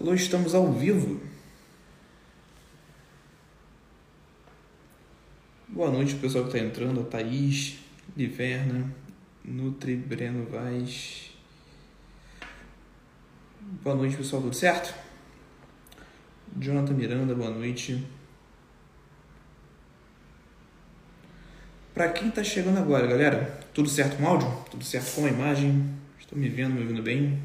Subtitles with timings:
[0.00, 1.31] Alô, estamos ao vivo.
[5.82, 7.00] Boa noite, pessoal que está entrando.
[7.00, 7.80] A Thaís,
[8.16, 8.88] Liverna,
[9.44, 11.32] Nutri, Breno Vaz.
[13.82, 14.42] Boa noite, pessoal.
[14.42, 14.94] Tudo certo?
[16.56, 18.00] Jonathan Miranda, boa noite.
[21.92, 24.48] Para quem está chegando agora, galera, tudo certo com o áudio?
[24.70, 25.92] Tudo certo com a imagem?
[26.16, 27.42] Estão me vendo, me ouvindo bem?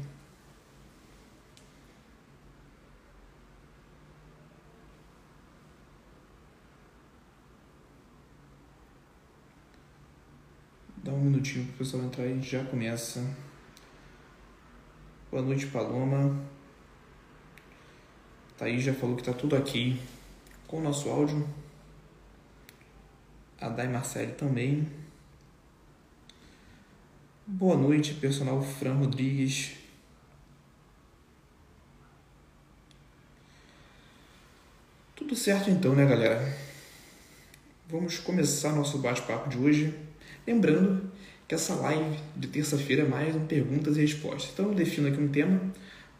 [11.08, 13.24] Dá um minutinho para o pessoal entrar e já começa.
[15.30, 16.38] Boa noite, Paloma.
[18.58, 19.98] Thaís já falou que tá tudo aqui
[20.66, 21.48] com o nosso áudio.
[23.58, 24.86] A Dai Marcelli também.
[27.46, 29.78] Boa noite, personal Fran Rodrigues.
[35.16, 36.54] Tudo certo então, né, galera?
[37.88, 40.07] Vamos começar nosso bate-papo de hoje.
[40.48, 41.02] Lembrando
[41.46, 44.50] que essa live de terça-feira é mais um perguntas e respostas.
[44.54, 45.60] Então eu defino aqui um tema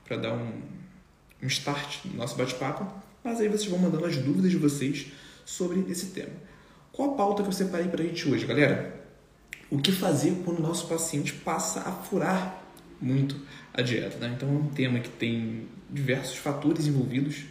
[0.05, 0.53] para dar um,
[1.43, 2.87] um start no nosso bate-papo,
[3.25, 5.07] mas aí vocês vão mandando as dúvidas de vocês
[5.47, 6.35] sobre esse tema.
[6.93, 9.03] Qual a pauta que eu separei para a gente hoje, galera?
[9.71, 12.63] O que fazer quando o nosso paciente passa a furar
[13.01, 13.35] muito
[13.73, 14.19] a dieta?
[14.19, 14.35] Né?
[14.37, 17.45] Então é um tema que tem diversos fatores envolvidos.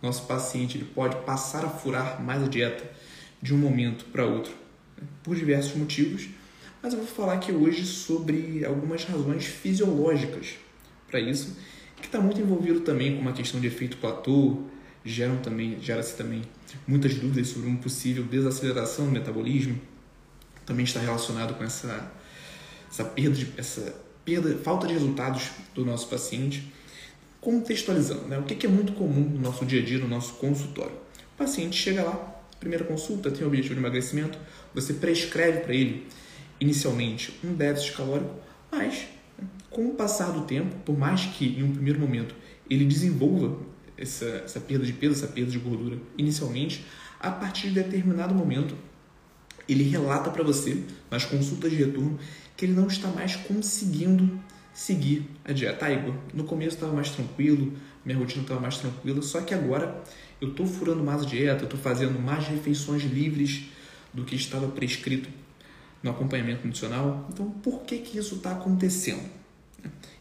[0.00, 2.90] Nosso paciente ele pode passar a furar mais a dieta
[3.42, 4.63] de um momento para outro?
[5.22, 6.28] Por diversos motivos,
[6.82, 10.56] mas eu vou falar aqui hoje sobre algumas razões fisiológicas
[11.08, 11.56] para isso,
[11.96, 14.62] que está muito envolvido também com uma questão de efeito platô,
[15.04, 16.42] geram também gera-se também
[16.86, 19.80] muitas dúvidas sobre uma possível desaceleração do metabolismo,
[20.66, 22.12] também está relacionado com essa
[22.94, 23.94] essa perda de, essa
[24.24, 26.72] perda, falta de resultados do nosso paciente.
[27.40, 28.38] Contextualizando, né?
[28.38, 30.96] o que é muito comum no nosso dia a dia, no nosso consultório?
[31.34, 32.33] O paciente chega lá,
[32.64, 34.38] primeira consulta, tem o objetivo de emagrecimento,
[34.74, 36.06] você prescreve para ele
[36.58, 38.34] inicialmente um déficit calórico,
[38.72, 39.06] mas
[39.70, 42.34] com o passar do tempo, por mais que em um primeiro momento
[42.68, 43.58] ele desenvolva
[43.98, 46.84] essa, essa perda de peso, essa perda de gordura inicialmente,
[47.20, 48.74] a partir de determinado momento
[49.68, 52.18] ele relata para você nas consultas de retorno
[52.56, 54.38] que ele não está mais conseguindo
[54.72, 55.86] seguir a dieta.
[55.86, 57.72] Ah, Igor, no começo estava mais tranquilo,
[58.04, 60.02] minha rotina estava mais tranquila, só que agora
[60.40, 63.64] eu estou furando mais dieta, estou fazendo mais refeições livres
[64.12, 65.28] do que estava prescrito
[66.02, 67.28] no acompanhamento nutricional.
[67.32, 69.24] Então, por que, que isso está acontecendo?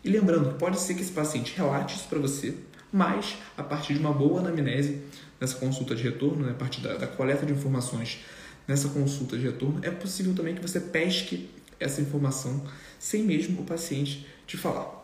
[0.04, 2.56] E lembrando, pode ser que esse paciente relate isso para você,
[2.92, 5.02] mas a partir de uma boa anamnese
[5.40, 8.20] nessa consulta de retorno, né, a partir da, da coleta de informações
[8.68, 11.50] nessa consulta de retorno, é possível também que você pesque
[11.80, 12.64] essa informação
[13.00, 15.04] sem mesmo o paciente te falar.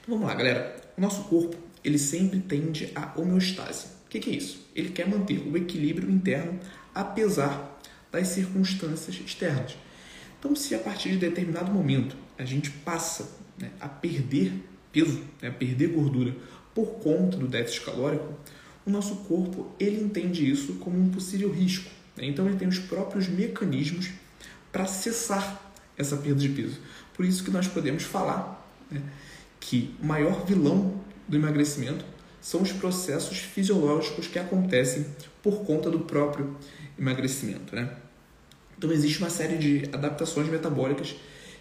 [0.00, 0.76] Então vamos lá, galera.
[0.96, 3.86] O nosso corpo ele sempre tende à homeostase.
[4.06, 4.66] O que, que é isso?
[4.74, 6.58] Ele quer manter o equilíbrio interno
[6.94, 7.78] apesar
[8.10, 9.76] das circunstâncias externas.
[10.38, 14.52] Então, se a partir de determinado momento a gente passa né, a perder
[14.92, 16.34] peso, né, a perder gordura
[16.74, 18.34] por conta do déficit calórico,
[18.84, 21.90] o nosso corpo ele entende isso como um possível risco.
[22.16, 22.26] Né?
[22.26, 24.10] Então, ele tem os próprios mecanismos
[24.70, 26.78] para cessar essa perda de peso.
[27.14, 29.00] Por isso que nós podemos falar né,
[29.60, 31.00] que o maior vilão
[31.32, 32.04] do emagrecimento
[32.42, 35.06] são os processos fisiológicos que acontecem
[35.42, 36.58] por conta do próprio
[36.98, 37.96] emagrecimento, né?
[38.76, 41.16] Então existe uma série de adaptações metabólicas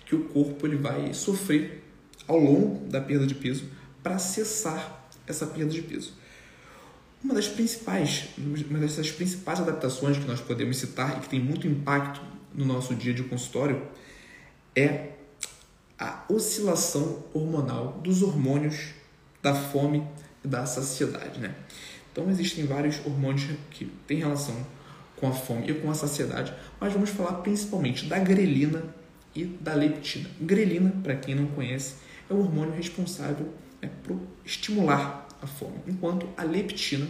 [0.06, 1.84] que o corpo ele vai sofrer
[2.28, 3.64] ao longo da perda de peso
[4.04, 6.16] para cessar essa perda de peso.
[7.24, 11.66] Uma das principais, uma dessas principais adaptações que nós podemos citar e que tem muito
[11.66, 12.20] impacto
[12.54, 13.88] no nosso dia de consultório
[14.76, 15.12] é
[15.98, 19.01] a oscilação hormonal dos hormônios
[19.42, 20.08] da fome
[20.44, 21.56] e da saciedade, né?
[22.12, 24.56] Então existem vários hormônios que têm relação
[25.16, 28.84] com a fome e com a saciedade, mas vamos falar principalmente da grelina
[29.36, 30.30] e da leptina.
[30.42, 31.96] Grelina, para quem não conhece,
[32.30, 33.48] é o hormônio responsável
[33.82, 37.08] né, por estimular a fome, enquanto a leptina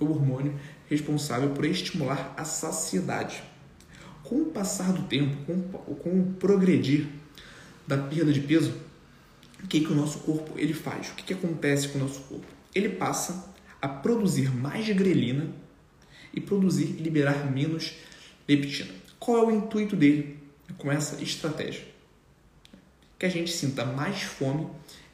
[0.00, 0.58] é o hormônio
[0.88, 3.42] responsável por estimular a saciedade.
[4.24, 7.06] Com o passar do tempo, com, com o progredir
[7.86, 8.74] da perda de peso,
[9.62, 11.10] o que, que o nosso corpo ele faz?
[11.10, 12.46] O que, que acontece com o nosso corpo?
[12.74, 15.48] Ele passa a produzir mais grelina
[16.32, 17.94] e produzir e liberar menos
[18.48, 18.92] leptina.
[19.18, 20.38] Qual é o intuito dele
[20.78, 21.84] com essa estratégia?
[23.18, 24.68] Que a gente sinta mais fome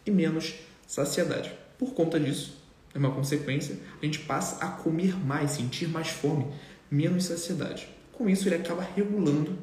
[0.07, 0.55] e menos
[0.87, 1.53] saciedade.
[1.79, 2.57] Por conta disso,
[2.95, 6.47] é uma consequência, a gente passa a comer mais, sentir mais fome,
[6.91, 7.89] menos saciedade.
[8.13, 9.59] Com isso, ele acaba regulando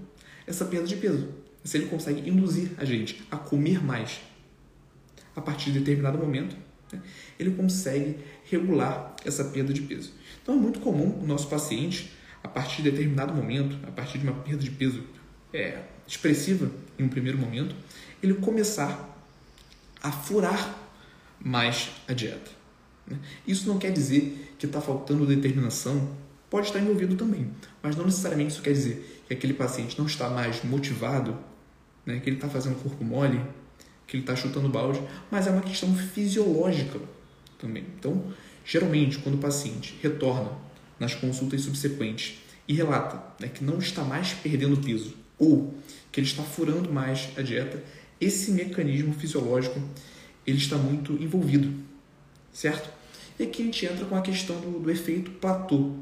[0.46, 1.28] essa perda de peso.
[1.64, 4.20] Se ele consegue induzir a gente a comer mais
[5.36, 6.56] a partir de determinado momento,
[6.92, 7.02] né,
[7.40, 8.18] ele consegue
[8.50, 10.14] regular essa perda de peso.
[10.42, 12.12] Então é muito comum o nosso paciente,
[12.44, 15.04] a partir de determinado momento, a partir de uma perda de peso
[15.54, 17.76] é, expressiva em um primeiro momento,
[18.22, 19.12] ele começar
[20.02, 20.78] a furar
[21.40, 22.52] mais a dieta.
[23.08, 23.18] Né?
[23.48, 26.16] Isso não quer dizer que está faltando determinação,
[26.50, 30.30] pode estar envolvido também, mas não necessariamente isso quer dizer que aquele paciente não está
[30.30, 31.38] mais motivado,
[32.06, 32.20] né?
[32.20, 33.42] que ele está fazendo corpo mole,
[34.08, 37.00] que ele está chutando balde, mas é uma questão fisiológica
[37.60, 37.86] também.
[37.98, 40.52] Então, geralmente, quando o paciente retorna
[41.00, 42.38] nas consultas subsequentes
[42.68, 45.74] e relata né, que não está mais perdendo peso ou
[46.12, 47.84] que ele está furando mais a dieta,
[48.20, 49.82] esse mecanismo fisiológico
[50.48, 51.74] ele está muito envolvido,
[52.54, 52.90] certo?
[53.38, 55.94] E aqui a gente entra com a questão do, do efeito platô.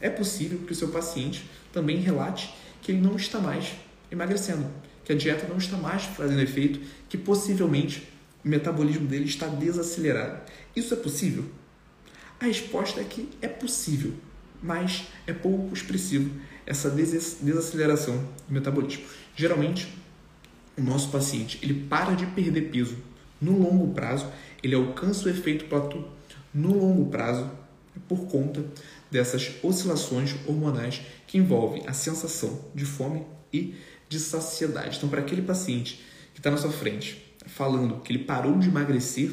[0.00, 3.72] É possível que o seu paciente também relate que ele não está mais
[4.10, 4.66] emagrecendo,
[5.04, 8.08] que a dieta não está mais fazendo efeito, que possivelmente
[8.44, 10.40] o metabolismo dele está desacelerado.
[10.74, 11.44] Isso é possível?
[12.40, 14.12] A resposta é que é possível,
[14.62, 16.30] mas é pouco expressivo
[16.66, 18.16] essa desaceleração
[18.48, 19.04] do metabolismo.
[19.36, 19.92] Geralmente,
[20.76, 22.96] o nosso paciente ele para de perder peso
[23.40, 24.30] no longo prazo,
[24.62, 26.04] ele alcança o efeito platô
[26.52, 27.50] no longo prazo
[28.08, 28.64] por conta
[29.10, 33.74] dessas oscilações hormonais que envolvem a sensação de fome e
[34.08, 34.96] de saciedade.
[34.96, 39.30] Então, para aquele paciente que está na sua frente falando que ele parou de emagrecer,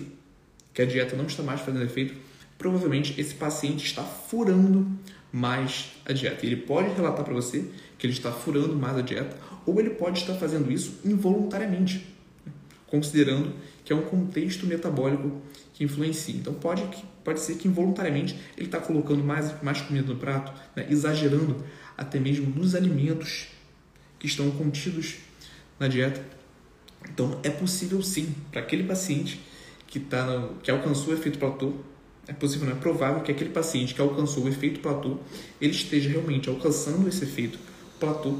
[0.73, 2.15] que a dieta não está mais fazendo efeito,
[2.57, 4.87] provavelmente esse paciente está furando
[5.31, 6.45] mais a dieta.
[6.45, 7.65] Ele pode relatar para você
[7.97, 12.05] que ele está furando mais a dieta, ou ele pode estar fazendo isso involuntariamente,
[12.87, 13.53] considerando
[13.85, 15.41] que é um contexto metabólico
[15.73, 16.35] que influencia.
[16.35, 16.83] Então pode,
[17.23, 20.85] pode ser que involuntariamente ele está colocando mais, mais comida no prato, né?
[20.89, 21.63] exagerando
[21.97, 23.47] até mesmo nos alimentos
[24.21, 25.15] que estão contidos
[25.79, 26.23] na dieta.
[27.11, 29.41] Então é possível sim para aquele paciente
[29.87, 31.73] que, tá no, que alcançou o efeito platô,
[32.27, 35.17] é possível, não é provável que aquele paciente que alcançou o efeito platô,
[35.59, 37.57] ele esteja realmente alcançando esse efeito
[37.99, 38.37] platô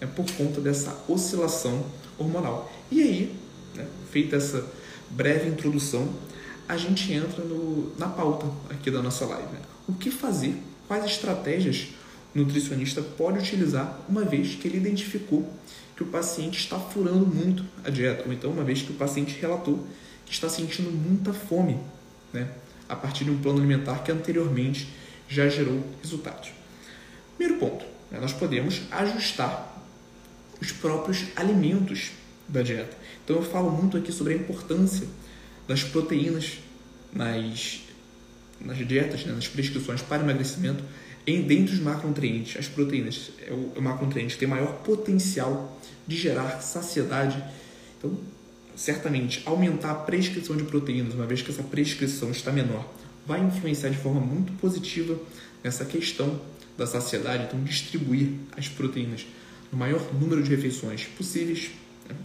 [0.00, 1.84] é por conta dessa oscilação
[2.16, 2.72] hormonal.
[2.88, 3.36] E aí,
[3.74, 4.64] né, feita essa
[5.10, 6.08] breve introdução,
[6.68, 9.52] a gente entra no, na pauta aqui da nossa live.
[9.52, 9.58] Né?
[9.88, 10.54] O que fazer?
[10.86, 11.88] Quais estratégias
[12.34, 15.48] nutricionista pode utilizar uma vez que ele identificou
[15.96, 19.38] que o paciente está furando muito a dieta, ou então uma vez que o paciente
[19.40, 19.86] relatou
[20.26, 21.78] que está sentindo muita fome,
[22.32, 22.48] né?
[22.88, 24.88] a partir de um plano alimentar que anteriormente
[25.28, 26.50] já gerou resultados.
[27.36, 28.18] Primeiro ponto, né?
[28.20, 29.72] nós podemos ajustar
[30.60, 32.10] os próprios alimentos
[32.48, 32.96] da dieta.
[33.24, 35.06] Então eu falo muito aqui sobre a importância
[35.66, 36.58] das proteínas
[37.12, 37.80] nas,
[38.60, 40.82] nas dietas, né, nas prescrições para emagrecimento,
[41.26, 45.80] em, dentre os macronutrientes, as proteínas é o, é o macronutriente que tem maior potencial
[46.06, 47.42] de gerar saciedade.
[47.98, 48.16] Então,
[48.76, 52.92] certamente, aumentar a prescrição de proteínas, uma vez que essa prescrição está menor,
[53.26, 55.18] vai influenciar de forma muito positiva
[55.62, 56.40] nessa questão
[56.76, 57.44] da saciedade.
[57.44, 59.26] Então, distribuir as proteínas
[59.72, 61.70] no maior número de refeições possíveis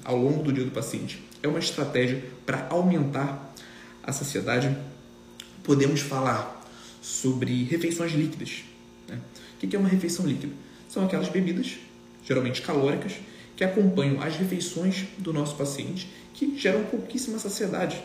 [0.03, 1.23] ao longo do dia do paciente.
[1.41, 3.55] É uma estratégia para aumentar
[4.03, 4.75] a saciedade.
[5.63, 6.67] Podemos falar
[7.01, 8.63] sobre refeições líquidas.
[9.09, 9.19] Né?
[9.55, 10.53] O que é uma refeição líquida?
[10.87, 11.77] São aquelas bebidas,
[12.25, 13.13] geralmente calóricas,
[13.55, 18.01] que acompanham as refeições do nosso paciente, que geram pouquíssima saciedade.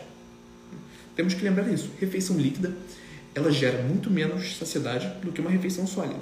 [1.15, 1.89] Temos que lembrar isso.
[1.99, 2.75] Refeição líquida,
[3.33, 6.19] ela gera muito menos saciedade do que uma refeição sólida.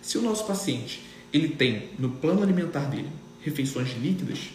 [0.00, 1.02] Se o nosso paciente
[1.32, 3.08] ele tem no plano alimentar dele
[3.40, 4.50] refeições líquidas,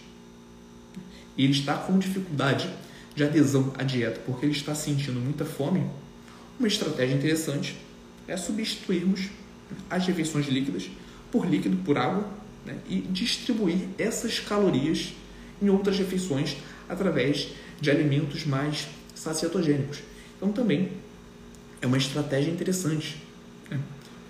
[1.37, 2.69] e ele está com dificuldade
[3.15, 5.85] de adesão à dieta porque ele está sentindo muita fome,
[6.59, 7.75] uma estratégia interessante
[8.27, 9.29] é substituirmos
[9.89, 10.89] as refeições líquidas
[11.31, 12.27] por líquido, por água,
[12.65, 15.13] né, e distribuir essas calorias
[15.61, 16.57] em outras refeições
[16.87, 19.99] através de alimentos mais sacietogênicos.
[20.35, 20.91] Então também
[21.81, 23.21] é uma estratégia interessante
[23.69, 23.79] né,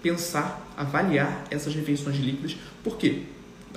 [0.02, 3.24] pensar, avaliar essas refeições líquidas, por quê?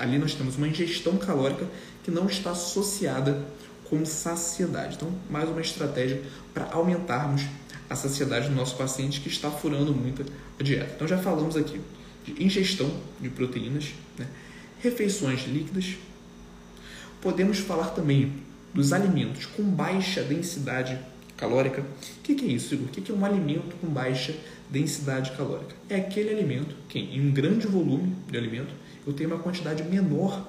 [0.01, 1.67] ali nós temos uma ingestão calórica
[2.03, 3.45] que não está associada
[3.89, 4.97] com saciedade.
[4.97, 6.23] Então, mais uma estratégia
[6.55, 7.43] para aumentarmos
[7.91, 10.25] a saciedade do nosso paciente que está furando muito
[10.59, 10.93] a dieta.
[10.95, 11.81] Então, já falamos aqui
[12.25, 12.89] de ingestão
[13.21, 14.29] de proteínas, né?
[14.79, 15.97] refeições líquidas.
[17.21, 18.33] Podemos falar também
[18.73, 20.97] dos alimentos com baixa densidade
[21.37, 21.81] calórica.
[21.81, 22.87] O que, que é isso, Igor?
[22.87, 24.37] O que, que é um alimento com baixa
[24.71, 25.75] densidade calórica?
[25.89, 28.73] É aquele alimento que, em um grande volume de alimento,
[29.05, 30.49] eu tenho uma quantidade menor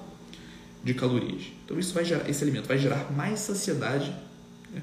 [0.84, 1.42] de calorias.
[1.64, 4.14] Então, isso vai gerar, esse alimento vai gerar mais saciedade,
[4.72, 4.80] né?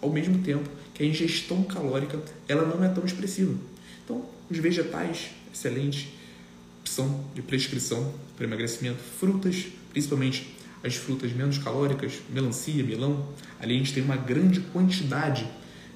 [0.00, 3.54] ao mesmo tempo que a ingestão calórica ela não é tão expressiva.
[4.04, 6.12] Então, os vegetais, excelente
[6.80, 13.26] opção de prescrição para emagrecimento, frutas, principalmente as frutas menos calóricas, melancia, melão,
[13.60, 15.48] ali a gente tem uma grande quantidade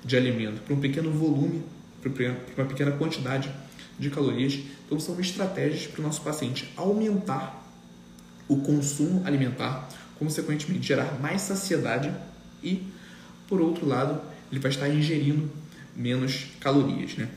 [0.04, 1.62] de alimento para um pequeno volume,
[2.00, 3.50] para uma pequena quantidade
[3.98, 4.58] de calorias.
[4.86, 7.64] Então, são estratégias para o nosso paciente aumentar
[8.48, 9.88] o consumo alimentar,
[10.18, 12.14] consequentemente gerar mais saciedade
[12.62, 12.86] e,
[13.48, 15.50] por outro lado, ele vai estar ingerindo
[15.94, 17.16] menos calorias.
[17.16, 17.28] Né?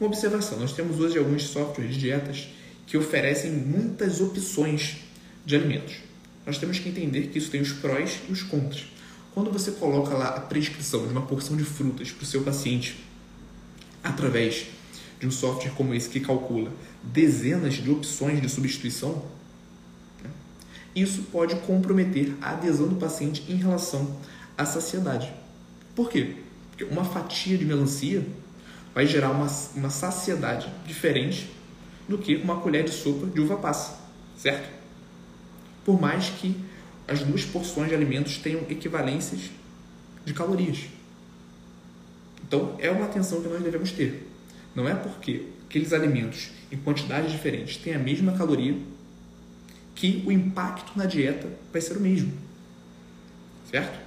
[0.00, 2.48] Uma observação: nós temos hoje alguns softwares de dietas
[2.86, 4.96] que oferecem muitas opções
[5.44, 5.96] de alimentos.
[6.46, 8.86] Nós temos que entender que isso tem os prós e os contras.
[9.34, 13.04] Quando você coloca lá a prescrição de uma porção de frutas para o seu paciente
[14.02, 14.66] através
[15.20, 16.72] de um software como esse que calcula
[17.02, 19.24] dezenas de opções de substituição,
[20.24, 20.30] né,
[20.94, 24.18] isso pode comprometer a adesão do paciente em relação
[24.56, 25.32] à saciedade.
[25.94, 26.36] Por quê?
[26.78, 28.24] Porque uma fatia de melancia
[28.94, 31.50] vai gerar uma, uma saciedade diferente
[32.08, 33.98] do que uma colher de sopa de uva passa,
[34.36, 34.70] certo?
[35.84, 36.54] Por mais que
[37.08, 39.50] as duas porções de alimentos tenham equivalências
[40.24, 40.84] de calorias.
[42.46, 44.28] Então, é uma atenção que nós devemos ter.
[44.72, 48.78] Não é porque aqueles alimentos em quantidades diferentes têm a mesma caloria
[49.96, 52.32] que o impacto na dieta vai ser o mesmo.
[53.68, 53.98] Certo?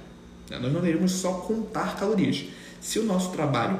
[0.50, 2.46] Nós não devemos só contar calorias.
[2.82, 3.78] Se o nosso trabalho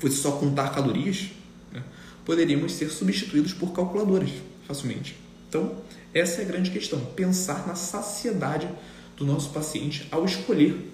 [0.00, 1.30] fosse só contar calorias,
[1.72, 1.82] né,
[2.24, 4.30] poderíamos ser substituídos por calculadoras
[4.66, 5.16] facilmente.
[5.48, 5.76] Então,
[6.12, 8.68] essa é a grande questão: pensar na saciedade
[9.16, 10.92] do nosso paciente ao escolher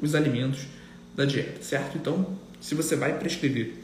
[0.00, 0.66] os alimentos
[1.16, 1.96] da dieta, certo?
[1.96, 3.82] Então, se você vai prescrever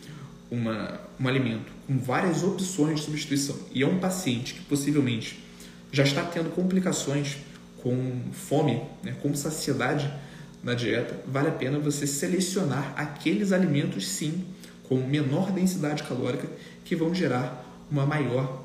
[0.50, 5.42] uma, um alimento com várias opções de substituição e é um paciente que possivelmente
[5.90, 7.38] já está tendo complicações
[7.82, 10.10] com fome, né, com saciedade
[10.64, 14.44] na dieta, vale a pena você selecionar aqueles alimentos sim
[14.84, 16.48] com menor densidade calórica
[16.84, 18.64] que vão gerar uma maior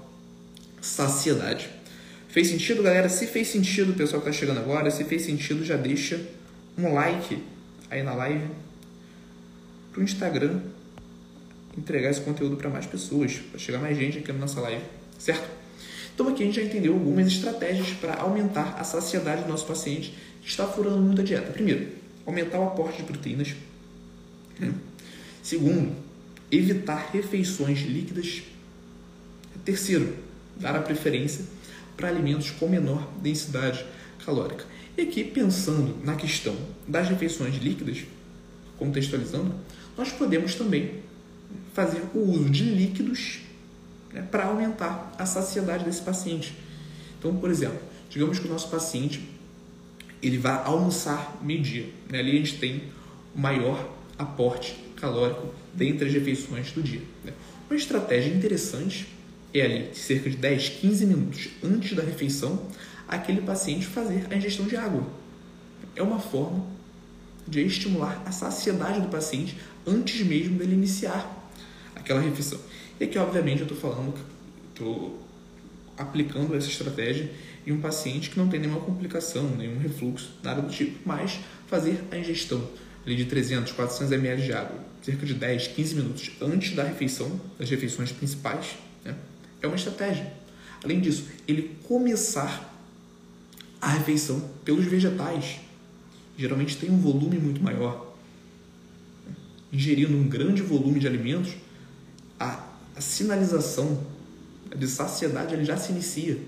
[0.81, 1.69] saciedade.
[2.29, 3.09] Fez sentido, galera?
[3.09, 6.25] Se fez sentido, pessoal que está chegando agora, se fez sentido, já deixa
[6.77, 7.43] um like
[7.89, 8.47] aí na live
[9.91, 10.61] para o Instagram
[11.77, 14.83] entregar esse conteúdo para mais pessoas, para chegar mais gente aqui na nossa live,
[15.17, 15.49] certo?
[16.13, 20.13] Então aqui a gente já entendeu algumas estratégias para aumentar a saciedade do nosso paciente
[20.43, 21.51] está furando muito a dieta.
[21.51, 21.89] Primeiro,
[22.25, 23.55] aumentar o aporte de proteínas.
[24.59, 24.73] Né?
[25.43, 25.95] Segundo,
[26.51, 28.43] evitar refeições líquidas.
[29.63, 30.15] Terceiro,
[30.55, 31.45] dar a preferência
[31.95, 33.85] para alimentos com menor densidade
[34.25, 34.65] calórica.
[34.97, 36.55] E aqui, pensando na questão
[36.87, 38.03] das refeições líquidas,
[38.77, 39.53] contextualizando,
[39.97, 41.01] nós podemos também
[41.73, 43.39] fazer o uso de líquidos
[44.13, 46.55] né, para aumentar a saciedade desse paciente.
[47.17, 47.79] Então, por exemplo,
[48.09, 49.29] digamos que o nosso paciente
[50.21, 51.87] ele vai almoçar meio-dia.
[52.09, 52.19] Né?
[52.19, 52.83] Ali a gente tem
[53.35, 57.01] o maior aporte calórico dentre as refeições do dia.
[57.23, 57.33] Né?
[57.69, 59.07] Uma estratégia interessante
[59.53, 62.67] é ali, cerca de 10, 15 minutos antes da refeição,
[63.07, 65.03] aquele paciente fazer a ingestão de água.
[65.95, 66.65] É uma forma
[67.47, 69.57] de estimular a saciedade do paciente
[69.87, 71.51] antes mesmo dele iniciar
[71.95, 72.59] aquela refeição.
[72.99, 74.13] E aqui, obviamente, eu estou falando,
[74.69, 75.19] estou
[75.97, 77.31] aplicando essa estratégia
[77.69, 82.03] em um paciente que não tem nenhuma complicação, nenhum refluxo, nada do tipo, mas fazer
[82.11, 82.67] a ingestão
[83.05, 87.39] ali de 300, 400 ml de água, cerca de 10, 15 minutos antes da refeição,
[87.59, 89.15] das refeições principais, né?
[89.61, 90.33] é uma estratégia.
[90.83, 92.75] Além disso, ele começar
[93.79, 95.59] a refeição pelos vegetais,
[96.37, 98.15] geralmente tem um volume muito maior.
[99.71, 101.53] Ingerindo um grande volume de alimentos,
[102.39, 104.03] a, a sinalização
[104.75, 106.39] de saciedade ele já se inicia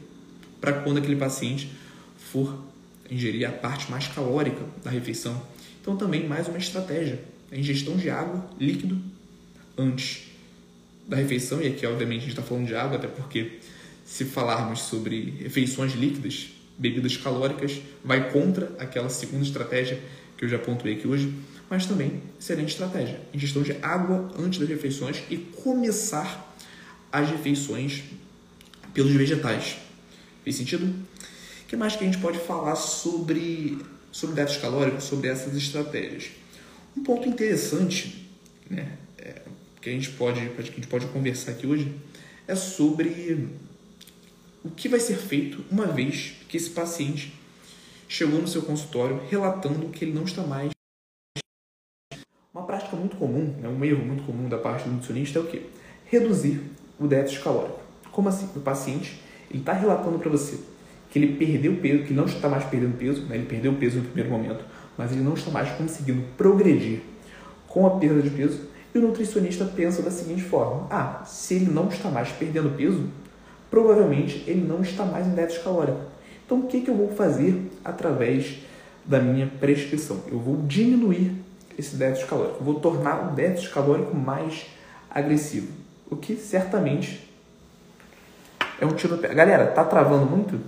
[0.61, 1.69] para quando aquele paciente
[2.15, 2.63] for
[3.09, 5.41] ingerir a parte mais calórica da refeição.
[5.81, 7.19] Então, também mais uma estratégia:
[7.51, 8.97] a ingestão de água líquido
[9.77, 10.27] antes
[11.07, 11.61] da refeição.
[11.61, 13.59] E aqui, obviamente, a gente está falando de água, até porque
[14.05, 19.99] se falarmos sobre refeições líquidas, bebidas calóricas, vai contra aquela segunda estratégia
[20.37, 21.33] que eu já pontuei aqui hoje,
[21.69, 23.19] mas também excelente estratégia.
[23.33, 26.55] Ingestão de água antes das refeições e começar
[27.11, 28.03] as refeições
[28.93, 29.77] pelos vegetais.
[30.43, 30.85] Fez sentido?
[30.85, 33.77] O que mais que a gente pode falar sobre,
[34.11, 36.31] sobre dados calóricos, sobre essas estratégias?
[36.95, 38.29] Um ponto interessante
[38.69, 39.41] né, é,
[39.81, 41.95] que, a gente pode, que a gente pode conversar aqui hoje
[42.47, 43.47] é sobre
[44.63, 47.33] o que vai ser feito uma vez que esse paciente
[48.07, 50.71] chegou no seu consultório relatando que ele não está mais
[53.21, 55.61] comum, né, um erro muito comum da parte do nutricionista é o quê?
[56.05, 56.59] Reduzir
[56.99, 57.79] o déficit calórico.
[58.11, 58.49] Como assim?
[58.55, 60.57] O paciente ele está relatando para você
[61.11, 63.35] que ele perdeu peso, que não está mais perdendo peso, né?
[63.35, 64.63] ele perdeu peso no primeiro momento,
[64.97, 67.01] mas ele não está mais conseguindo progredir
[67.67, 68.61] com a perda de peso.
[68.95, 73.09] E o nutricionista pensa da seguinte forma: ah, se ele não está mais perdendo peso,
[73.69, 75.99] provavelmente ele não está mais em déficit calórico.
[76.45, 78.59] Então, o que, que eu vou fazer através
[79.05, 80.21] da minha prescrição?
[80.29, 81.33] Eu vou diminuir
[81.77, 84.65] esse déficit calórico, vou tornar o déficit calórico mais
[85.09, 85.67] agressivo,
[86.09, 87.30] o que certamente
[88.81, 89.15] é um tiro.
[89.17, 90.59] Galera, tá travando muito?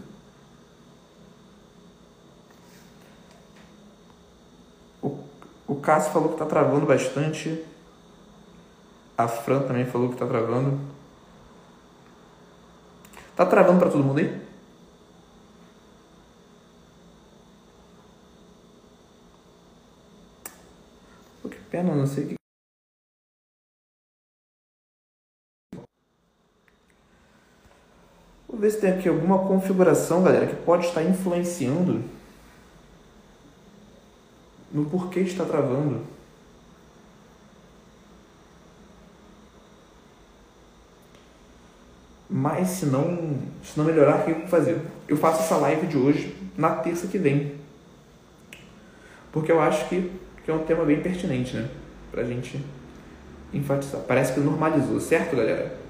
[5.02, 5.18] O,
[5.68, 7.66] o Cássio falou que tá travando bastante.
[9.18, 10.80] A Fran também falou que tá travando.
[13.36, 14.42] Tá travando para todo mundo aí?
[21.42, 22.43] Pô, que pena, não sei o que.
[28.54, 32.04] Vou ver se tem aqui alguma configuração, galera, que pode estar influenciando
[34.72, 36.02] no porquê está travando.
[42.30, 44.80] Mas se não, se não melhorar, o que eu vou fazer?
[45.08, 47.56] Eu faço essa live de hoje na terça que vem.
[49.32, 50.12] Porque eu acho que,
[50.46, 51.68] que é um tema bem pertinente, né?
[52.12, 52.64] Pra gente
[53.52, 54.02] enfatizar.
[54.02, 55.83] Parece que normalizou, certo, galera?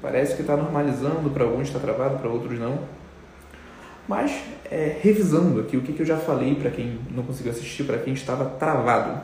[0.00, 2.78] Parece que está normalizando, para alguns está travado, para outros não.
[4.08, 4.32] Mas,
[4.70, 7.98] é, revisando aqui o que, que eu já falei para quem não conseguiu assistir, para
[7.98, 9.20] quem estava travado.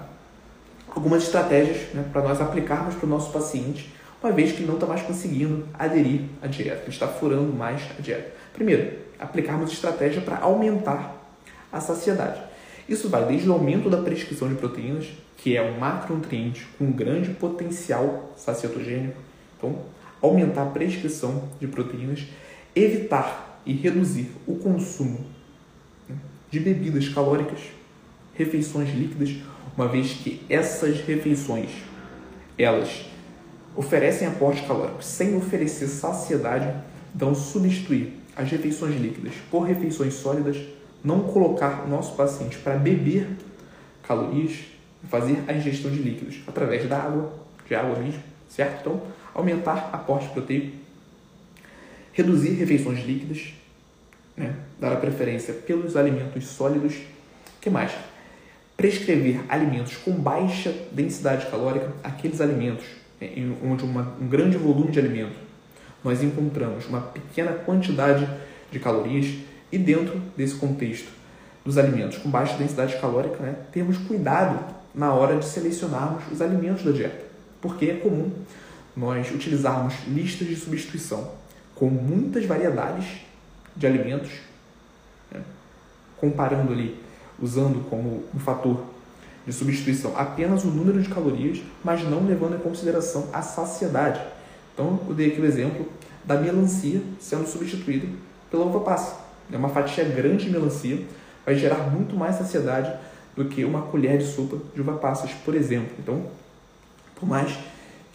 [0.88, 4.86] Algumas estratégias né, para nós aplicarmos para o nosso paciente, uma vez que não está
[4.86, 8.32] mais conseguindo aderir à dieta, ele está furando mais a dieta.
[8.52, 11.16] Primeiro, aplicarmos estratégia para aumentar
[11.72, 12.40] a saciedade.
[12.88, 17.30] Isso vai desde o aumento da prescrição de proteínas, que é um macronutriente com grande
[17.30, 19.20] potencial sacietogênico.
[19.56, 19.76] Então,
[20.22, 22.24] aumentar a prescrição de proteínas,
[22.74, 25.26] evitar e reduzir o consumo
[26.50, 27.60] de bebidas calóricas,
[28.34, 29.36] refeições líquidas,
[29.76, 31.70] uma vez que essas refeições
[32.58, 33.06] elas
[33.74, 36.72] oferecem aporte calórico sem oferecer saciedade,
[37.14, 40.58] então substituir as refeições líquidas por refeições sólidas,
[41.02, 43.28] não colocar o nosso paciente para beber
[44.02, 44.52] calorias,
[45.08, 47.32] fazer a ingestão de líquidos através da água,
[47.66, 48.80] de água mesmo, certo?
[48.80, 49.02] Então,
[49.34, 50.76] aumentar aporte proteico,
[52.12, 53.54] reduzir refeições líquidas,
[54.36, 54.54] né?
[54.78, 56.94] dar a preferência pelos alimentos sólidos.
[57.60, 57.92] que mais?
[58.76, 62.84] Prescrever alimentos com baixa densidade calórica, aqueles alimentos
[63.20, 63.30] né,
[63.62, 65.36] onde uma, um grande volume de alimento
[66.02, 68.28] nós encontramos uma pequena quantidade
[68.70, 69.36] de calorias
[69.70, 71.08] e dentro desse contexto
[71.64, 74.58] dos alimentos com baixa densidade calórica, né, temos cuidado
[74.94, 77.24] na hora de selecionarmos os alimentos da dieta,
[77.60, 78.32] porque é comum
[78.96, 81.32] nós utilizarmos listas de substituição
[81.74, 83.06] com muitas variedades
[83.74, 84.30] de alimentos,
[85.30, 85.40] né?
[86.18, 87.00] comparando ali,
[87.40, 88.84] usando como um fator
[89.46, 94.20] de substituição apenas o número de calorias, mas não levando em consideração a saciedade.
[94.72, 95.86] Então, eu dei aqui o exemplo
[96.24, 98.06] da melancia sendo substituída
[98.50, 99.16] pela uva passa.
[99.50, 101.04] É uma fatia grande de melancia
[101.44, 102.92] vai gerar muito mais saciedade
[103.36, 105.90] do que uma colher de sopa de uva passas, por exemplo.
[105.98, 106.26] Então,
[107.16, 107.58] por mais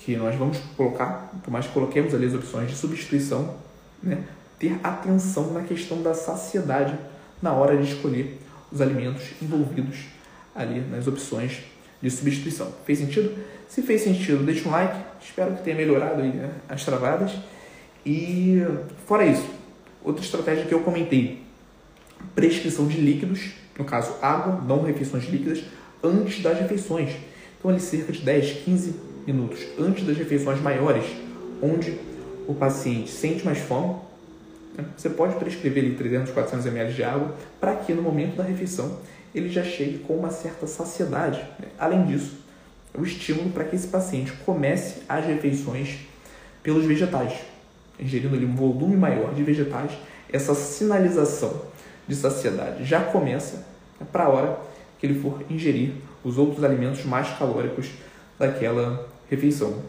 [0.08, 3.56] que nós vamos colocar, por mais que coloquemos ali as opções de substituição,
[4.02, 4.24] né,
[4.58, 6.98] ter atenção na questão da saciedade
[7.42, 8.40] na hora de escolher
[8.72, 10.06] os alimentos envolvidos
[10.56, 11.58] ali nas opções
[12.02, 12.74] de substituição.
[12.86, 13.36] Fez sentido?
[13.68, 14.98] Se fez sentido, deixa um like.
[15.22, 17.34] Espero que tenha melhorado aí, né, as travadas.
[18.06, 18.64] E
[19.06, 19.46] fora isso,
[20.02, 21.44] outra estratégia que eu comentei,
[22.34, 25.66] prescrição de líquidos, no caso água, não refeições líquidas,
[26.02, 27.12] antes das refeições.
[27.60, 31.06] Então ali cerca de 10, 15 minutos antes das refeições maiores,
[31.62, 32.00] onde
[32.48, 33.98] o paciente sente mais fome,
[34.76, 34.86] né?
[34.96, 39.00] você pode prescrever ali 300, 400 ml de água para que no momento da refeição
[39.36, 41.40] ele já chegue com uma certa saciedade.
[41.60, 41.68] Né?
[41.78, 42.40] Além disso,
[42.98, 46.00] o estímulo para que esse paciente comece as refeições
[46.64, 47.34] pelos vegetais,
[48.00, 49.92] ingerindo ali um volume maior de vegetais,
[50.32, 51.62] essa sinalização
[52.08, 53.58] de saciedade já começa
[54.00, 54.60] né, para a hora
[54.98, 55.92] que ele for ingerir
[56.24, 57.90] os outros alimentos mais calóricos
[58.40, 59.82] daquela refeição.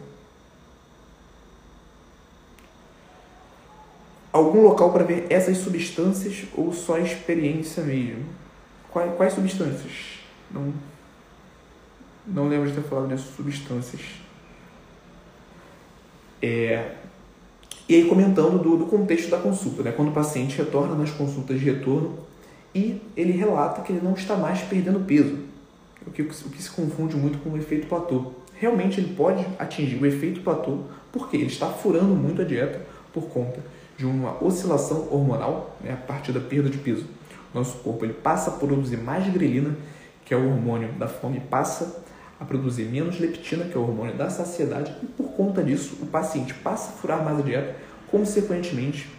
[4.31, 8.25] Algum local para ver essas substâncias ou só experiência mesmo?
[8.91, 10.19] Quais, quais substâncias?
[10.51, 10.73] Não,
[12.27, 14.01] não lembro de ter falado dessas substâncias.
[16.41, 16.95] É,
[17.87, 19.91] e aí comentando do, do contexto da consulta, né?
[19.91, 22.19] quando o paciente retorna nas consultas de retorno
[22.73, 25.39] e ele relata que ele não está mais perdendo peso.
[26.05, 28.31] o que, o que se confunde muito com o efeito platô.
[28.59, 30.79] Realmente ele pode atingir o efeito platô
[31.13, 32.81] porque ele está furando muito a dieta
[33.13, 33.59] por conta
[33.97, 37.05] de uma oscilação hormonal né, a partir da perda de peso.
[37.53, 39.75] Nosso corpo ele passa a produzir mais grelina,
[40.25, 42.03] que é o hormônio da fome, passa
[42.37, 46.05] a produzir menos leptina, que é o hormônio da saciedade, e por conta disso o
[46.05, 47.75] paciente passa a furar mais a dieta,
[48.11, 49.09] consequentemente,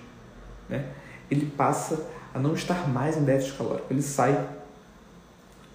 [0.69, 0.85] né,
[1.31, 4.49] ele passa a não estar mais em déficit calórico, ele sai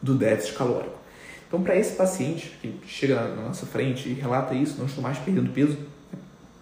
[0.02, 1.05] do déficit calórico.
[1.48, 5.18] Então, para esse paciente que chega na nossa frente e relata isso, não estou mais
[5.20, 5.78] perdendo peso,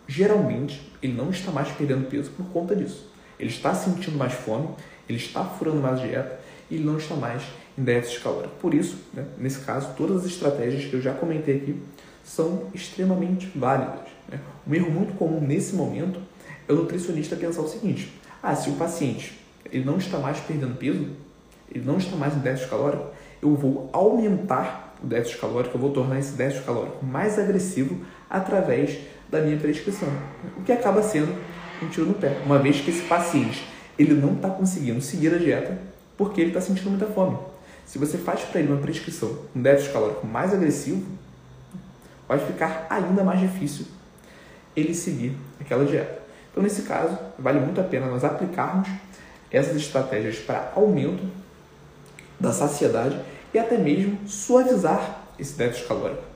[0.08, 3.10] geralmente ele não está mais perdendo peso por conta disso.
[3.40, 4.70] Ele está sentindo mais fome,
[5.08, 7.44] ele está furando mais dieta e ele não está mais
[7.78, 8.56] em déficit calórico.
[8.60, 11.82] Por isso, né, nesse caso, todas as estratégias que eu já comentei aqui
[12.24, 14.08] são extremamente válidas.
[14.30, 14.40] Né?
[14.68, 16.22] Um erro muito comum nesse momento
[16.68, 19.40] é o nutricionista pensar o seguinte: ah, se o paciente
[19.72, 21.08] ele não está mais perdendo peso,
[21.72, 23.08] ele não está mais em déficit calórico,
[23.44, 28.98] eu vou aumentar o déficit calórico, eu vou tornar esse déficit calórico mais agressivo através
[29.30, 30.08] da minha prescrição.
[30.58, 31.36] O que acaba sendo
[31.82, 33.68] um tiro no pé, uma vez que esse paciente
[34.00, 35.78] ele não está conseguindo seguir a dieta
[36.18, 37.38] porque ele está sentindo muita fome.
[37.86, 41.06] Se você faz para ele uma prescrição um déficit calórico mais agressivo,
[42.28, 43.86] vai ficar ainda mais difícil
[44.76, 46.24] ele seguir aquela dieta.
[46.52, 48.88] Então, nesse caso, vale muito a pena nós aplicarmos
[49.52, 51.24] essas estratégias para aumento
[52.40, 53.20] da saciedade
[53.54, 56.34] e até mesmo suavizar esse déficit calórico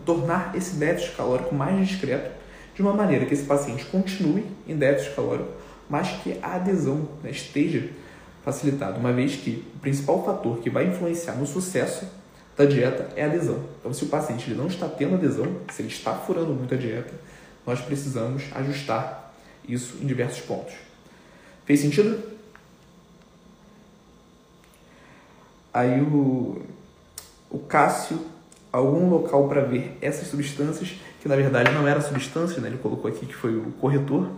[0.00, 2.30] tornar esse déficit calórico mais discreto,
[2.74, 5.50] de uma maneira que esse paciente continue em déficit calórico,
[5.88, 7.88] mas que a adesão né, esteja
[8.44, 12.06] facilitada, uma vez que o principal fator que vai influenciar no sucesso
[12.56, 13.60] da dieta é a adesão.
[13.80, 16.76] Então, se o paciente ele não está tendo adesão, se ele está furando muito a
[16.76, 17.12] dieta,
[17.66, 19.34] nós precisamos ajustar
[19.66, 20.74] isso em diversos pontos.
[21.64, 22.33] Fez sentido?
[25.74, 26.62] Aí o,
[27.50, 28.18] o Cássio
[28.70, 32.68] algum local para ver essas substâncias, que na verdade não era substância, né?
[32.68, 34.28] ele colocou aqui que foi o corretor.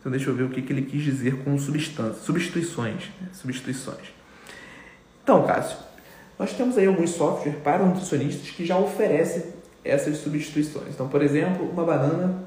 [0.00, 3.28] Então deixa eu ver o que, que ele quis dizer com substância, substituições, né?
[3.32, 4.08] substituições.
[5.22, 5.76] Então, Cássio,
[6.38, 9.44] nós temos aí alguns softwares para nutricionistas que já oferecem
[9.84, 10.88] essas substituições.
[10.88, 12.44] Então, por exemplo, uma banana,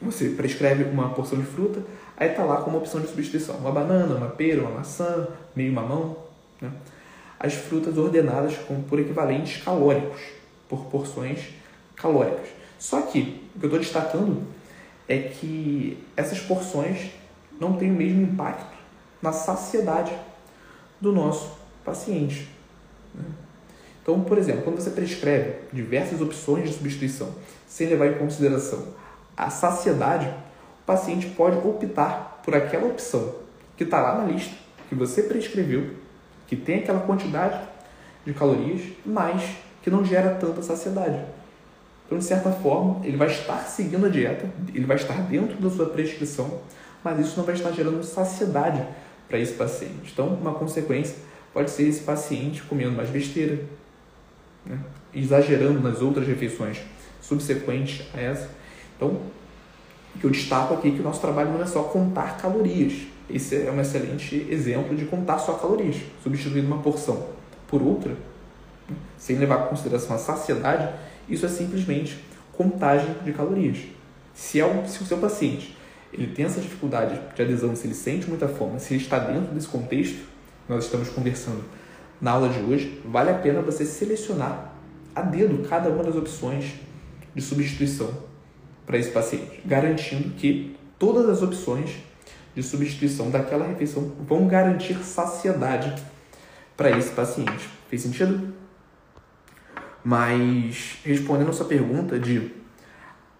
[0.00, 1.82] você prescreve uma porção de fruta,
[2.16, 3.56] aí está lá como opção de substituição.
[3.56, 6.27] Uma banana, uma pera, uma maçã, meio mamão,
[6.60, 6.70] né?
[7.38, 10.20] as frutas ordenadas como por equivalentes calóricos,
[10.68, 11.40] por porções
[11.94, 12.48] calóricas.
[12.78, 14.42] Só que o que eu estou destacando
[15.08, 17.10] é que essas porções
[17.60, 18.76] não têm o mesmo impacto
[19.22, 20.12] na saciedade
[21.00, 22.48] do nosso paciente.
[23.14, 23.24] Né?
[24.02, 27.34] Então, por exemplo, quando você prescreve diversas opções de substituição
[27.66, 28.94] sem levar em consideração
[29.36, 33.34] a saciedade, o paciente pode optar por aquela opção
[33.76, 34.54] que está lá na lista
[34.88, 35.90] que você prescreveu
[36.48, 37.60] que tem aquela quantidade
[38.26, 39.42] de calorias, mas
[39.82, 41.24] que não gera tanta saciedade.
[42.06, 45.70] Então, de certa forma, ele vai estar seguindo a dieta, ele vai estar dentro da
[45.70, 46.60] sua prescrição,
[47.04, 48.82] mas isso não vai estar gerando saciedade
[49.28, 50.10] para esse paciente.
[50.12, 51.16] Então, uma consequência
[51.52, 53.62] pode ser esse paciente comendo mais besteira,
[54.64, 54.78] né?
[55.14, 56.80] exagerando nas outras refeições
[57.20, 58.48] subsequentes a essa.
[58.96, 59.20] Então,
[60.18, 63.66] que eu destaco aqui é que o nosso trabalho não é só contar calorias, esse
[63.66, 67.26] é um excelente exemplo de contar só calorias, substituindo uma porção
[67.66, 68.12] por outra,
[68.88, 70.94] né, sem levar em consideração a saciedade,
[71.28, 72.18] isso é simplesmente
[72.52, 73.78] contagem de calorias.
[74.34, 75.76] Se, é se o seu paciente
[76.12, 79.54] ele tem essa dificuldade de adesão, se ele sente muita fome, se ele está dentro
[79.54, 80.24] desse contexto,
[80.68, 81.62] nós estamos conversando
[82.20, 84.72] na aula de hoje, vale a pena você selecionar
[85.14, 86.74] a dedo cada uma das opções
[87.34, 88.10] de substituição
[88.86, 91.96] para esse paciente, garantindo que todas as opções
[92.58, 95.94] de substituição daquela refeição vão garantir saciedade
[96.76, 97.70] para esse paciente.
[97.88, 98.52] Fez sentido?
[100.02, 102.50] Mas respondendo a sua pergunta de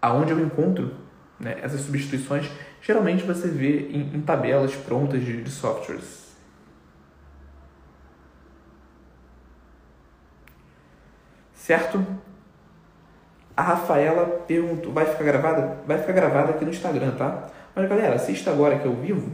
[0.00, 0.94] aonde eu encontro
[1.40, 2.48] né, essas substituições,
[2.81, 6.28] geralmente você vê em, em tabelas prontas de, de softwares.
[11.54, 12.07] Certo?
[13.57, 15.78] A Rafaela perguntou, vai ficar gravada?
[15.85, 17.57] Vai ficar gravada aqui no Instagram, tá?
[17.78, 19.30] Mas galera, assista agora que eu vivo,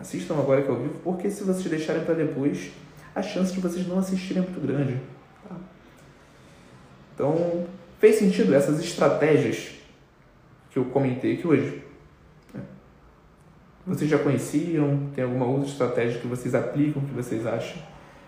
[0.00, 2.72] assistam agora que eu vivo, porque se vocês deixarem para depois,
[3.14, 5.00] a chance de vocês não assistirem é muito grande.
[5.48, 5.54] Tá?
[7.14, 7.64] Então,
[8.00, 9.70] fez sentido essas estratégias
[10.68, 11.84] que eu comentei aqui hoje?
[12.56, 12.58] É.
[13.86, 15.08] Vocês já conheciam?
[15.14, 17.80] Tem alguma outra estratégia que vocês aplicam, que vocês acham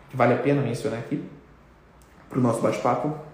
[0.09, 1.21] que vale a pena mencionar aqui
[2.29, 3.28] para o nosso bate-papo?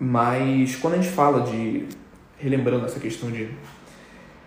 [0.00, 1.86] Mas quando a gente fala de,
[2.38, 3.50] relembrando essa questão de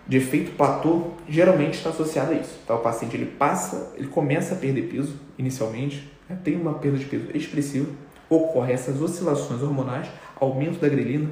[0.06, 2.58] de efeito platô geralmente está associado a isso.
[2.66, 2.74] Tá?
[2.74, 6.38] O paciente ele passa, ele começa a perder peso inicialmente, né?
[6.44, 7.90] tem uma perda de peso expressiva,
[8.28, 11.30] ocorre essas oscilações hormonais, aumento da grelina,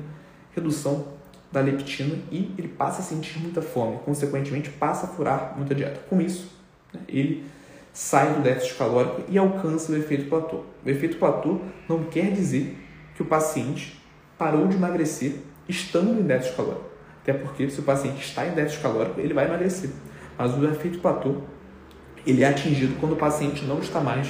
[0.55, 1.07] redução
[1.51, 6.01] da leptina e ele passa a sentir muita fome, consequentemente passa a furar muita dieta.
[6.09, 6.51] Com isso,
[6.93, 7.45] né, ele
[7.93, 10.65] sai do déficit calórico e alcança o efeito platô.
[10.85, 12.79] O efeito platô não quer dizer
[13.15, 14.02] que o paciente
[14.43, 15.37] parou de emagrecer
[15.69, 16.91] estando em déficit calórico.
[17.23, 19.91] Até porque se o paciente está em déficit calórico, ele vai emagrecer.
[20.37, 21.37] Mas o efeito platô
[22.27, 24.27] ele é atingido quando o paciente não está mais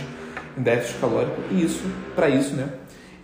[0.58, 1.82] em déficit calórico e isso,
[2.14, 2.68] para isso, né,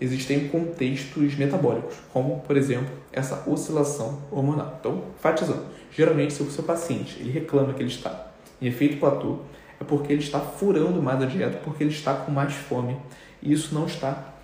[0.01, 4.79] existem contextos metabólicos, como, por exemplo, essa oscilação hormonal.
[4.81, 8.29] Então, enfatizando, geralmente se o seu paciente ele reclama que ele está
[8.63, 9.41] em efeito platô,
[9.79, 12.97] é porque ele está furando mais a dieta, porque ele está com mais fome.
[13.43, 14.38] E isso não está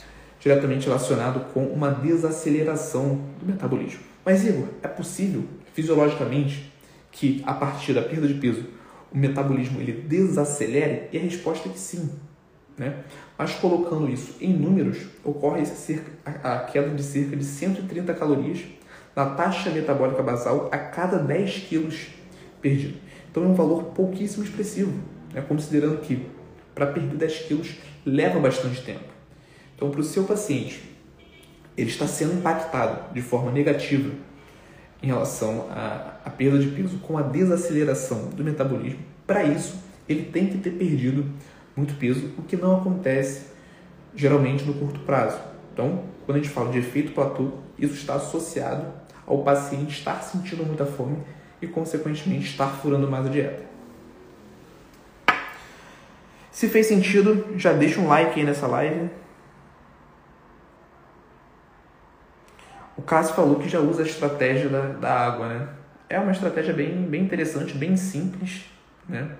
[0.44, 4.00] diretamente relacionado com uma desaceleração do metabolismo.
[4.22, 6.70] Mas, Igor, é possível, fisiologicamente,
[7.10, 8.66] que a partir da perda de peso
[9.10, 11.08] o metabolismo ele desacelere?
[11.10, 12.10] E a resposta é que sim.
[12.76, 12.94] Né?
[13.38, 18.64] Mas colocando isso em números, ocorre cerca, a queda de cerca de 130 calorias
[19.16, 22.08] na taxa metabólica basal a cada 10 quilos
[22.60, 22.98] perdido.
[23.30, 24.92] Então é um valor pouquíssimo expressivo,
[25.32, 25.40] né?
[25.40, 26.26] considerando que
[26.74, 29.13] para perder 10 quilos leva bastante tempo.
[29.74, 30.82] Então, para o seu paciente,
[31.76, 34.12] ele está sendo impactado de forma negativa
[35.02, 39.00] em relação à, à perda de peso com a desaceleração do metabolismo.
[39.26, 41.26] Para isso, ele tem que ter perdido
[41.76, 43.46] muito peso, o que não acontece
[44.14, 45.38] geralmente no curto prazo.
[45.72, 48.86] Então, quando a gente fala de efeito platô, isso está associado
[49.26, 51.18] ao paciente estar sentindo muita fome
[51.60, 53.64] e, consequentemente, estar furando mais a dieta.
[56.50, 59.10] Se fez sentido, já deixa um like aí nessa live.
[62.96, 65.68] O Cássio falou que já usa a estratégia da, da água, né?
[66.08, 68.66] É uma estratégia bem, bem interessante, bem simples,
[69.08, 69.30] né?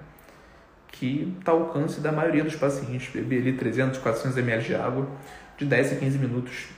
[0.95, 3.13] que está ao alcance da maioria dos pacientes.
[3.13, 5.09] Beber ali 300, 400 ml de água
[5.57, 6.69] de 10 a 15 minutos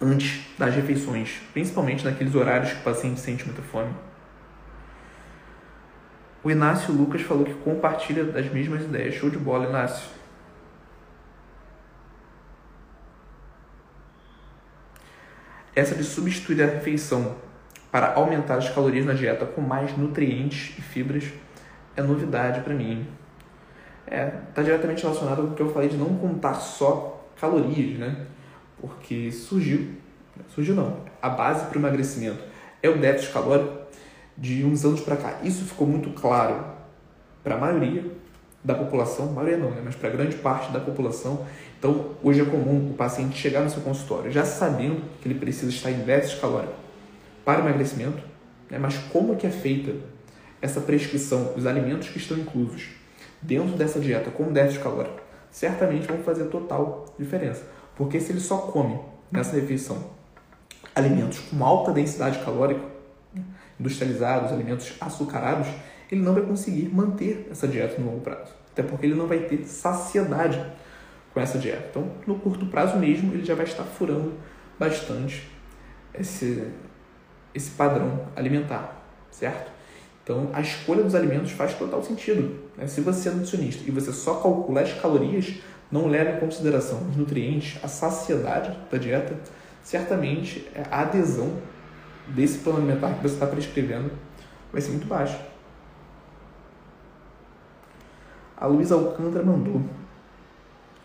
[0.00, 3.92] antes das refeições, principalmente naqueles horários que o paciente sente muita fome.
[6.44, 9.14] O Inácio Lucas falou que compartilha das mesmas ideias.
[9.14, 10.10] Show de bola, Inácio.
[15.74, 17.36] Essa de substituir a refeição
[17.90, 21.24] para aumentar as calorias na dieta com mais nutrientes e fibras
[21.96, 23.06] é novidade para mim
[24.06, 28.26] é, tá diretamente relacionado com o que eu falei de não contar só calorias, né?
[28.78, 29.92] Porque surgiu,
[30.48, 32.42] surgiu não, a base para o emagrecimento
[32.82, 33.86] é o déficit calórico
[34.36, 35.38] de uns anos para cá.
[35.42, 36.64] Isso ficou muito claro
[37.42, 38.04] para a maioria
[38.64, 39.82] da população, maioria não, né?
[39.84, 41.44] mas para grande parte da população.
[41.78, 45.70] Então, hoje é comum o paciente chegar no seu consultório já sabendo que ele precisa
[45.70, 46.74] estar em déficit calórico
[47.44, 48.22] para emagrecimento,
[48.70, 48.78] né?
[48.78, 49.92] mas como que é feita
[50.60, 52.90] essa prescrição, os alimentos que estão inclusos
[53.40, 55.20] dentro dessa dieta com déficit calórico,
[55.50, 57.64] certamente vão fazer total diferença.
[57.96, 58.98] Porque se ele só come
[59.30, 60.12] nessa refeição
[60.94, 62.82] alimentos com alta densidade calórica,
[63.80, 65.68] industrializados, alimentos açucarados,
[66.12, 68.52] ele não vai conseguir manter essa dieta no longo prazo.
[68.70, 70.62] Até porque ele não vai ter saciedade
[71.32, 71.86] com essa dieta.
[71.90, 74.34] Então, no curto prazo mesmo, ele já vai estar furando
[74.78, 75.50] bastante
[76.12, 76.68] esse,
[77.54, 79.72] esse padrão alimentar, certo?
[80.22, 82.60] Então, a escolha dos alimentos faz total sentido.
[82.76, 82.86] Né?
[82.86, 85.54] Se você é nutricionista e você só calcula as calorias,
[85.90, 89.34] não leva em consideração os nutrientes, a saciedade da dieta,
[89.82, 91.56] certamente a adesão
[92.28, 94.10] desse plano alimentar que você está prescrevendo
[94.70, 95.51] vai ser muito baixa.
[98.62, 99.82] A Luísa Alcântara mandou.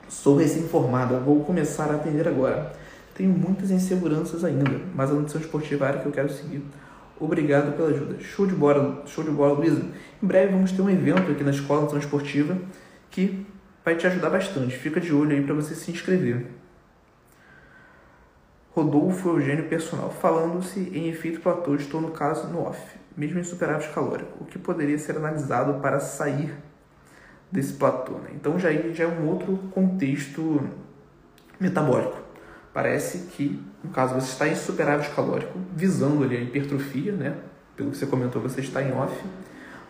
[0.08, 2.72] Sou recém-formada, vou começar a atender agora.
[3.16, 6.64] Tenho muitas inseguranças ainda, mas a nutrição esportiva é a área que eu quero seguir.
[7.20, 8.20] Obrigado pela ajuda.
[8.20, 9.82] Show de bola, show de bola, Luísa.
[10.22, 12.56] Em breve vamos ter um evento aqui na Escola Transportiva
[13.10, 13.44] que
[13.84, 14.78] vai te ajudar bastante.
[14.78, 16.46] Fica de olho aí para você se inscrever.
[18.70, 22.80] Rodolfo Eugênio Personal, falando-se em efeito platô, estou no caso no off,
[23.18, 26.54] mesmo em superávit calórico, o que poderia ser analisado para sair
[27.52, 28.14] desse platô.
[28.14, 28.32] Né?
[28.36, 30.62] Então já, já é um outro contexto
[31.60, 32.28] metabólico
[32.78, 37.36] parece que, no caso, você está em superávit calórico, visando ali a hipertrofia, né?
[37.76, 39.20] Pelo que você comentou, você está em off,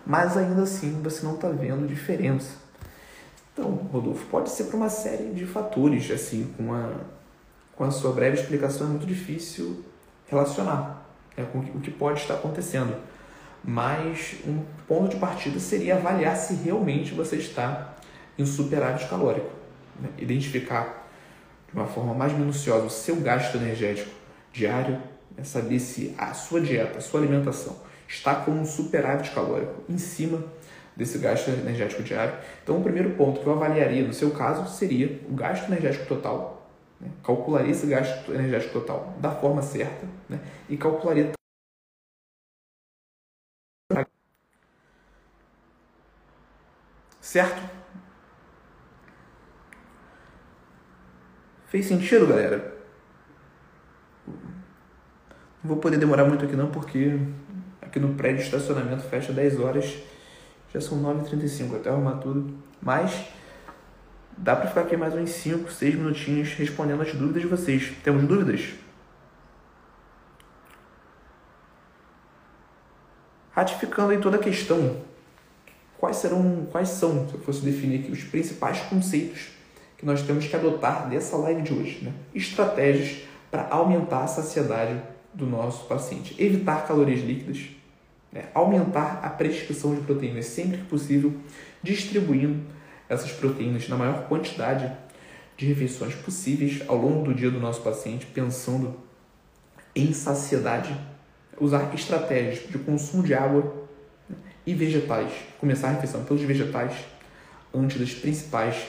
[0.06, 2.56] mas ainda assim você não está vendo diferença.
[3.52, 6.94] Então, Rodolfo, pode ser por uma série de fatores, assim, com a,
[7.76, 9.84] com a sua breve explicação é muito difícil
[10.26, 12.96] relacionar né, com o que pode estar acontecendo.
[13.70, 17.96] Mas um ponto de partida seria avaliar se realmente você está
[18.40, 19.52] em superávit calórico.
[20.00, 20.08] Né?
[20.18, 21.06] Identificar
[21.70, 24.10] de uma forma mais minuciosa o seu gasto energético
[24.54, 24.98] diário,
[25.36, 27.76] é saber se a sua dieta, a sua alimentação
[28.08, 30.42] está com um superávit calórico em cima
[30.96, 32.36] desse gasto energético diário.
[32.64, 36.68] Então, o primeiro ponto que eu avaliaria no seu caso seria o gasto energético total.
[37.02, 37.10] Né?
[37.22, 40.40] Calcularia esse gasto energético total da forma certa né?
[40.70, 41.37] e calcularia
[47.28, 47.62] Certo?
[51.66, 52.74] Fez sentido, galera?
[54.26, 54.36] Não
[55.66, 57.20] vou poder demorar muito aqui não, porque
[57.82, 59.98] aqui no prédio de estacionamento fecha 10 horas.
[60.74, 62.58] Já são 9h35 até arrumar tudo.
[62.82, 63.28] Mas
[64.38, 67.92] dá para ficar aqui mais uns 5, 6 minutinhos respondendo as dúvidas de vocês.
[68.06, 68.74] Temos dúvidas?
[73.52, 75.06] Ratificando aí toda a questão
[75.98, 79.50] quais serão, quais são, se eu fosse definir aqui, os principais conceitos
[79.98, 82.14] que nós temos que adotar dessa live de hoje, né?
[82.34, 85.02] Estratégias para aumentar a saciedade
[85.34, 87.70] do nosso paciente, evitar calorias líquidas,
[88.32, 88.46] né?
[88.54, 91.34] aumentar a prescrição de proteínas sempre que possível,
[91.82, 92.62] distribuindo
[93.08, 94.92] essas proteínas na maior quantidade
[95.56, 98.96] de refeições possíveis ao longo do dia do nosso paciente, pensando
[99.96, 100.96] em saciedade,
[101.60, 103.87] usar estratégias de consumo de água
[104.68, 105.32] e vegetais.
[105.60, 106.94] Começar a refeição pelos vegetais
[107.74, 108.88] antes das principais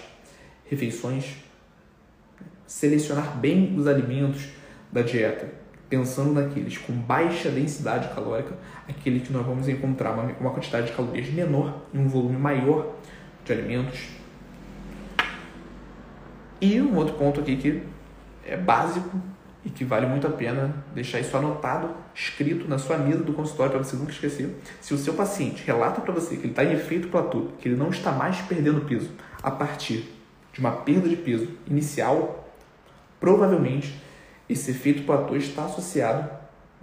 [0.66, 1.36] refeições.
[2.66, 4.48] Selecionar bem os alimentos
[4.92, 5.48] da dieta,
[5.88, 8.54] pensando naqueles com baixa densidade calórica,
[8.88, 12.96] aqueles que nós vamos encontrar uma, uma quantidade de calorias menor e um volume maior
[13.44, 14.00] de alimentos.
[16.60, 17.82] E um outro ponto aqui que
[18.44, 19.16] é básico
[19.64, 23.72] e que vale muito a pena deixar isso anotado, escrito na sua mesa do consultório
[23.72, 24.56] para você nunca esquecer.
[24.80, 27.76] Se o seu paciente relata para você que ele está em efeito platô, que ele
[27.76, 29.10] não está mais perdendo peso
[29.42, 30.08] a partir
[30.52, 32.48] de uma perda de peso inicial,
[33.20, 34.00] provavelmente
[34.48, 36.30] esse efeito platô está associado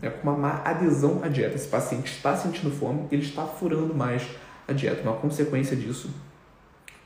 [0.02, 1.56] né, com uma má adesão à dieta.
[1.56, 4.28] Esse paciente está sentindo fome, ele está furando mais
[4.68, 5.02] a dieta.
[5.02, 6.10] Uma consequência disso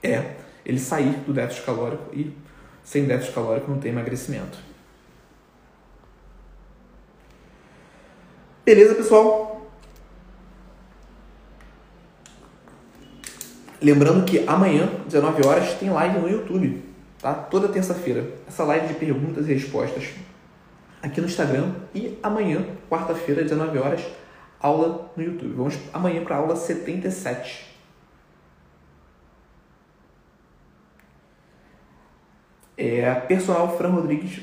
[0.04, 2.36] é ele sair do déficit calórico e
[2.84, 4.69] sem déficit calórico não tem emagrecimento.
[8.70, 9.68] Beleza, pessoal?
[13.82, 16.86] Lembrando que amanhã, 19 horas, tem live no YouTube,
[17.20, 17.34] tá?
[17.34, 18.32] Toda terça-feira.
[18.48, 20.10] Essa live de perguntas e respostas
[21.02, 24.06] aqui no Instagram e amanhã, quarta-feira, 19 horas,
[24.60, 25.52] aula no YouTube.
[25.56, 27.76] Vamos amanhã para a aula 77.
[32.78, 34.42] É, personal Fran Rodrigues,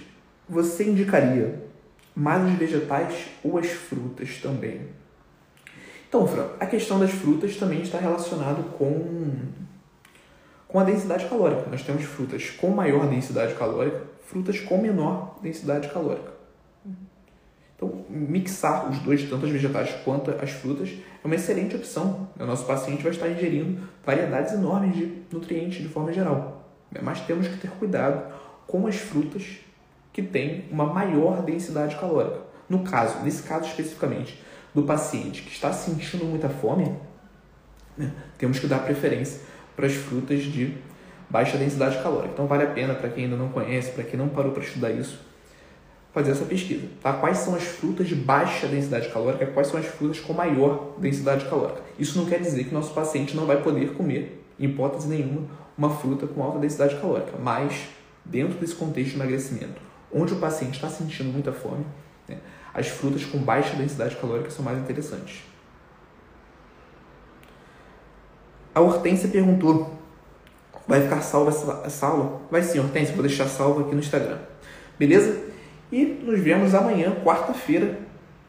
[0.49, 1.66] você indicaria
[2.17, 4.81] mais os vegetais ou as frutas também.
[6.09, 9.29] Então, Fran, a questão das frutas também está relacionado com,
[10.67, 11.69] com a densidade calórica.
[11.71, 16.35] Nós temos frutas com maior densidade calórica, frutas com menor densidade calórica.
[17.77, 20.89] Então, mixar os dois, tanto as vegetais quanto as frutas,
[21.23, 22.31] é uma excelente opção.
[22.41, 26.67] O nosso paciente vai estar ingerindo variedades enormes de nutrientes de forma geral.
[27.03, 28.33] Mas temos que ter cuidado
[28.67, 29.59] com as frutas
[30.17, 32.39] que tem uma maior densidade calórica.
[32.71, 34.43] No caso, nesse caso especificamente,
[34.75, 36.91] do paciente que está sentindo muita fome,
[37.99, 39.43] né, temos que dar preferência
[39.77, 40.75] para as frutas de
[41.29, 42.31] baixa densidade calórica.
[42.33, 44.91] Então vale a pena para quem ainda não conhece, para quem não parou para estudar
[44.91, 45.21] isso,
[46.15, 46.89] fazer essa pesquisa.
[47.03, 47.13] Tá?
[47.13, 49.45] Quais são as frutas de baixa densidade calórica?
[49.45, 51.83] Quais são as frutas com maior densidade calórica?
[51.99, 55.91] Isso não quer dizer que nosso paciente não vai poder comer, em hipótese nenhuma, uma
[55.91, 57.89] fruta com alta densidade calórica, mas
[58.25, 61.85] dentro desse contexto de emagrecimento, onde o paciente está sentindo muita fome,
[62.29, 62.39] né,
[62.73, 65.43] as frutas com baixa densidade calórica são mais interessantes.
[68.75, 69.99] A Hortência perguntou:
[70.87, 71.51] vai ficar salva
[71.85, 72.43] essa aula?
[72.51, 74.39] Vai sim, Hortência, vou deixar salva aqui no Instagram.
[74.99, 75.45] Beleza?
[75.91, 77.99] E nos vemos amanhã, quarta-feira,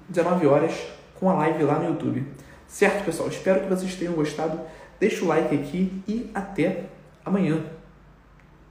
[0.10, 0.74] 19 horas,
[1.16, 2.26] com a live lá no YouTube.
[2.68, 3.30] Certo, pessoal?
[3.30, 4.60] Espero que vocês tenham gostado.
[5.00, 6.86] Deixa o like aqui e até
[7.24, 7.64] amanhã.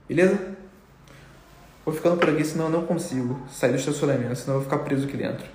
[0.09, 0.56] Beleza?
[1.87, 4.83] Vou ficando por aqui, senão eu não consigo sair do estacionamento, senão eu vou ficar
[4.83, 5.47] preso aqui dentro.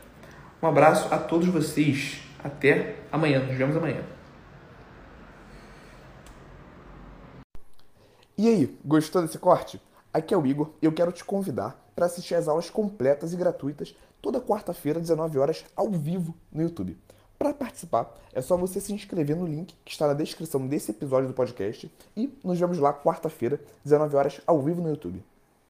[0.63, 2.21] Um abraço a todos vocês.
[2.41, 3.45] Até amanhã.
[3.45, 4.01] Nos vemos amanhã.
[8.37, 9.81] E aí, gostou desse corte?
[10.13, 13.35] Aqui é o Igor e eu quero te convidar para assistir as aulas completas e
[13.35, 16.97] gratuitas toda quarta-feira, 19 horas, ao vivo no YouTube.
[17.37, 21.27] Para participar, é só você se inscrever no link que está na descrição desse episódio
[21.27, 25.21] do podcast e nos vemos lá quarta-feira, 19 horas, ao vivo no YouTube.